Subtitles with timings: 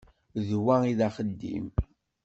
[0.45, 1.67] D wa i d axeddim!